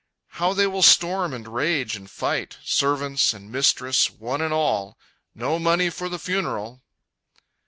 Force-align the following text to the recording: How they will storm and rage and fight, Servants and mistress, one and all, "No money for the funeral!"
How 0.29 0.53
they 0.53 0.65
will 0.65 0.81
storm 0.81 1.31
and 1.31 1.47
rage 1.47 1.95
and 1.95 2.09
fight, 2.09 2.57
Servants 2.63 3.35
and 3.35 3.51
mistress, 3.51 4.09
one 4.09 4.41
and 4.41 4.51
all, 4.51 4.97
"No 5.35 5.59
money 5.59 5.91
for 5.91 6.09
the 6.09 6.17
funeral!" 6.17 6.81